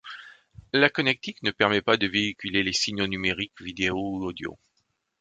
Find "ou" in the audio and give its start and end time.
3.99-4.25